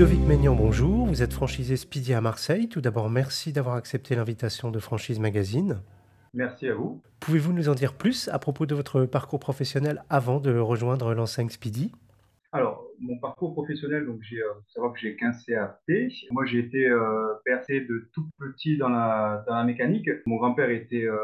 [0.00, 1.04] Ludovic Maignan, bonjour.
[1.04, 2.70] Vous êtes franchisé Speedy à Marseille.
[2.70, 5.82] Tout d'abord, merci d'avoir accepté l'invitation de Franchise Magazine.
[6.32, 7.02] Merci à vous.
[7.20, 11.50] Pouvez-vous nous en dire plus à propos de votre parcours professionnel avant de rejoindre l'enseigne
[11.50, 11.92] Speedy?
[12.52, 15.82] Alors, mon parcours professionnel, donc j'ai, euh, faut savoir que j'ai 15 CAP.
[16.30, 20.08] Moi, j'ai été euh, bercé de tout petit dans la, dans la mécanique.
[20.24, 21.18] Mon grand-père était euh,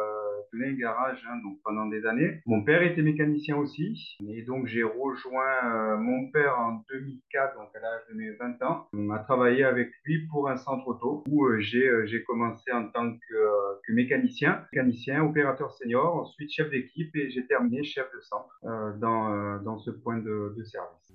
[0.52, 2.40] un garage hein, donc pendant des années.
[2.46, 4.16] Mon père était mécanicien aussi.
[4.28, 8.62] Et donc, j'ai rejoint euh, mon père en 2004, donc à l'âge de mes 20
[8.62, 8.88] ans.
[8.92, 12.72] On a travaillé avec lui pour un centre auto où euh, j'ai, euh, j'ai commencé
[12.72, 18.20] en tant que, mécanicien, mécanicien, opérateur senior, ensuite chef d'équipe et j'ai terminé chef de
[18.20, 18.60] centre
[18.98, 21.14] dans, ce point de, service.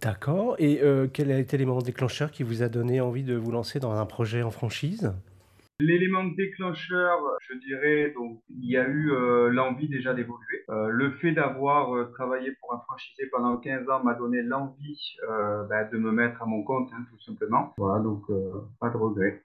[0.00, 0.56] D'accord.
[0.58, 0.80] Et
[1.12, 4.06] quel a été l'élément déclencheur qui vous a donné envie de vous lancer dans un
[4.06, 5.12] projet en franchise?
[5.78, 10.64] L'élément déclencheur, je dirais, donc il y a eu euh, l'envie déjà d'évoluer.
[10.70, 15.16] Euh, le fait d'avoir euh, travaillé pour un franchisé pendant 15 ans m'a donné l'envie
[15.68, 17.74] bah, de me mettre à mon compte, hein, tout simplement.
[17.76, 18.24] Voilà, donc
[18.80, 19.42] pas de regret.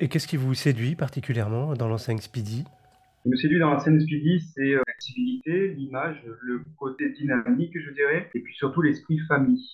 [0.00, 2.64] Et qu'est-ce qui vous séduit particulièrement dans l'enseigne Speedy?
[2.64, 7.90] Ce qui me séduit dans la scène Speedy, c'est l'activité, l'image, le côté dynamique, je
[7.90, 9.68] dirais, et puis surtout l'esprit famille.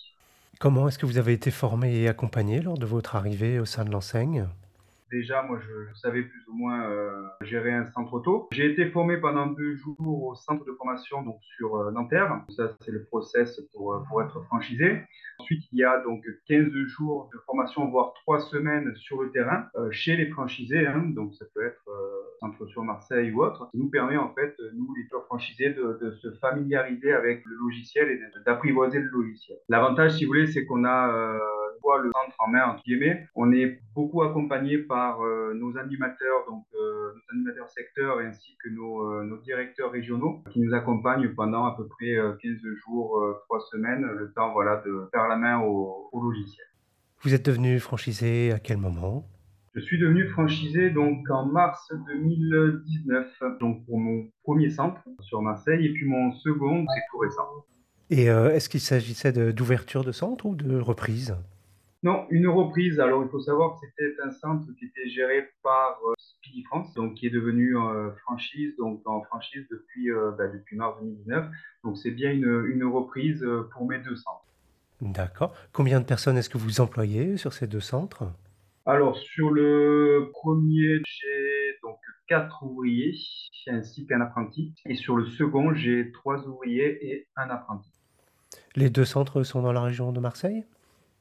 [0.59, 3.85] Comment est-ce que vous avez été formé et accompagné lors de votre arrivée au sein
[3.85, 4.49] de l'enseigne?
[5.13, 8.49] Déjà, moi, je, savais plus ou moins euh, gérer un centre auto.
[8.51, 12.43] J'ai été formé pendant deux jours au centre de formation donc sur euh, Nanterre.
[12.49, 15.03] Ça, c'est le process pour, euh, pour être franchisé.
[15.39, 19.67] Ensuite, il y a donc 15 jours de formation, voire trois semaines sur le terrain
[19.77, 20.87] euh, chez les franchisés.
[20.87, 21.03] hein.
[21.15, 21.85] donc, ça peut être
[22.41, 23.65] centre sur Marseille ou autre.
[23.67, 28.21] Ça nous permet, en fait, nous, les franchisés, de, se familiariser avec le logiciel et
[28.47, 29.59] d'apprivoiser le logiciel.
[29.69, 31.39] L'avantage, si vous voulez, c'est qu'on a
[31.99, 33.27] le centre en main, entre guillemets.
[33.35, 38.69] On est beaucoup accompagné par euh, nos animateurs, donc euh, nos animateurs secteurs ainsi que
[38.71, 42.53] nos, euh, nos directeurs régionaux qui nous accompagnent pendant à peu près euh, 15
[42.87, 46.67] jours, euh, 3 semaines, le temps voilà, de faire la main au, au logiciel.
[47.23, 49.25] Vous êtes devenu franchisé à quel moment?
[49.75, 53.27] Je suis devenu franchisé donc en mars 2019,
[53.61, 57.49] donc pour mon premier centre sur Marseille, et puis mon second, c'est tout récent.
[58.11, 61.35] Et euh, est-ce qu'il s'agissait de- d'ouverture de centre ou de reprise?
[62.03, 62.99] Non, une reprise.
[62.99, 66.93] Alors, il faut savoir que c'était un centre qui était géré par euh, Speedy France,
[66.95, 71.47] donc qui est devenu euh, franchise, donc en franchise depuis, euh, bah, depuis mars 2019.
[71.85, 74.45] Donc, c'est bien une, une reprise pour mes deux centres.
[75.01, 75.55] D'accord.
[75.73, 78.25] Combien de personnes est-ce que vous employez sur ces deux centres?
[78.85, 83.17] Alors, sur le premier, j'ai donc quatre ouvriers
[83.69, 84.75] ainsi qu'un apprenti.
[84.87, 87.93] Et sur le second, j'ai trois ouvriers et un apprenti.
[88.75, 90.65] Les deux centres sont dans la région de Marseille?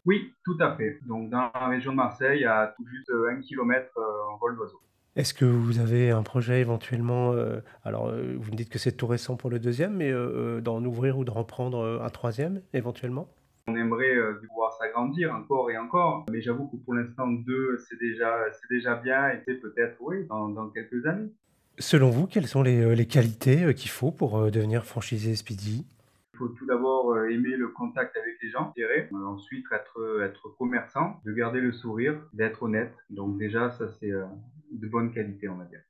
[0.06, 1.00] Oui, tout à fait.
[1.08, 4.56] Donc, dans la région de Marseille, à tout juste euh, un kilomètre euh, en vol
[4.56, 4.82] d'oiseau.
[5.16, 8.94] Est-ce que vous avez un projet éventuellement euh, Alors, euh, vous me dites que c'est
[8.94, 13.28] tout récent pour le deuxième, mais euh, d'en ouvrir ou de reprendre un troisième éventuellement?
[13.68, 14.16] On aimerait
[14.48, 18.96] pouvoir s'agrandir encore et encore, mais j'avoue que pour l'instant, deux, c'est déjà, c'est déjà
[18.96, 21.30] bien, et c'est peut-être, oui, dans, dans quelques années.
[21.78, 25.86] Selon vous, quelles sont les, les qualités qu'il faut pour devenir franchisé Speedy?
[26.34, 29.10] Il faut tout d'abord euh, aimer le contact avec les gens, je dirais.
[29.12, 32.94] Euh, ensuite, être, être commerçant, de garder le sourire, d'être honnête.
[33.10, 34.26] Donc déjà, ça, c'est euh,
[34.72, 35.82] de bonnes qualités, on va dire.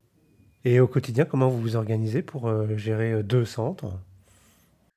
[0.63, 3.99] Et au quotidien, comment vous vous organisez pour euh, gérer euh, deux centres?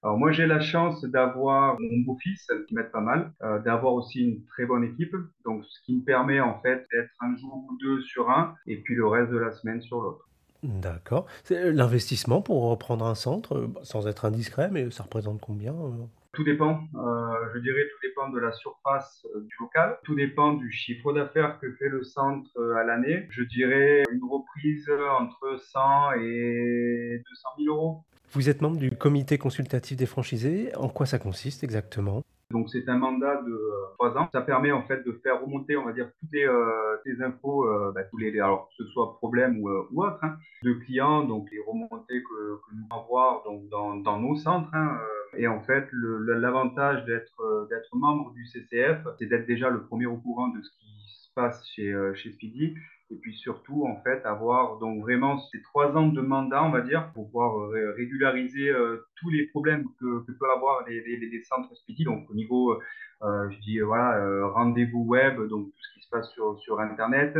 [0.02, 4.22] Alors moi, j'ai la chance d'avoir mon beau-fils qui m'aide pas mal, euh, d'avoir aussi
[4.22, 5.16] une très bonne équipe,
[5.46, 8.82] donc ce qui me permet en fait d'être un jour ou deux sur un, et
[8.82, 10.28] puis le reste de la semaine sur l'autre.
[10.64, 11.26] D'accord.
[11.44, 15.40] C'est, euh, L'investissement pour reprendre un centre, euh, bah, sans être indiscret, mais ça représente
[15.40, 16.04] combien euh?
[16.32, 20.54] Tout dépend, euh, je dirais, tout dépend de la surface euh, du local, tout dépend
[20.54, 23.26] du chiffre d'affaires que fait le centre euh, à l'année.
[23.30, 28.02] Je dirais une reprise entre 100 et 200 000 euros.
[28.32, 30.74] Vous êtes membre du comité consultatif des franchisés.
[30.74, 32.24] En quoi ça consiste exactement?
[32.50, 34.28] Donc c'est un mandat de euh, trois ans.
[34.32, 37.66] Ça permet en fait de faire remonter, on va dire, toutes les, euh, les infos,
[37.66, 40.72] euh, bah, tous les, alors que ce soit problème ou, euh, ou autre, hein, de
[40.74, 44.68] clients, donc les remontées que, que nous avoir donc, dans, dans nos centres.
[44.74, 49.68] hein, euh, et en fait, l'avantage d'être euh, d'être membre du CCF, c'est d'être déjà
[49.70, 50.93] le premier au courant de ce qui
[51.34, 52.74] passe chez, euh, chez Speedy.
[53.10, 56.80] Et puis surtout, en fait, avoir donc vraiment ces trois ans de mandat, on va
[56.80, 61.02] dire, pour pouvoir euh, ré- régulariser euh, tous les problèmes que, que peuvent avoir les,
[61.02, 62.04] les, centres Speedy.
[62.04, 62.80] Donc au niveau,
[63.22, 67.36] je dis voilà, rendez-vous web, donc tout ce qui se passe sur, sur Internet,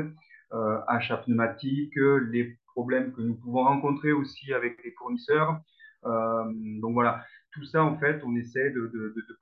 [0.87, 1.95] achat pneumatique,
[2.31, 5.61] les problèmes que nous pouvons rencontrer aussi avec les fournisseurs.
[6.05, 7.25] Donc voilà,
[7.55, 8.91] tout ça, en fait, on essaie de,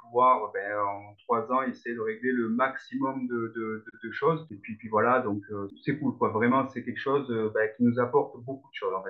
[0.02, 4.46] pouvoir, ben, en trois ans, essayer de régler le maximum de, choses.
[4.50, 6.14] Et puis, puis voilà, donc euh, c'est cool.
[6.20, 9.02] Vraiment, c'est quelque chose euh, ben, qui nous apporte beaucoup de choses, en.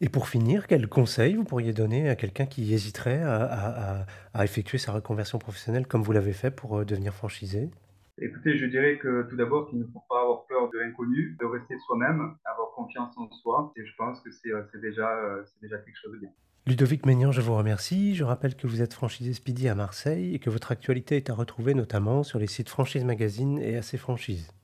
[0.00, 4.92] Et pour finir, quel conseil vous pourriez donner à quelqu'un qui hésiterait à effectuer sa
[4.92, 7.70] reconversion professionnelle comme vous l'avez fait pour euh, devenir franchisé?
[8.18, 11.46] Écoutez, je dirais que tout d'abord qu'il ne faut pas avoir peur de l'inconnu, de
[11.46, 15.98] rester soi-même, avoir confiance en soi et je pense que déjà, heu, c'est déjà quelque
[16.00, 16.30] chose de bien.
[16.66, 18.14] Ludovic Maignan, je vous remercie.
[18.14, 21.34] Je rappelle que vous êtes franchisé Speedy à Marseille et que votre actualité est à
[21.34, 24.54] retrouver notamment sur les sites Franchise Magazine et AC Franchise.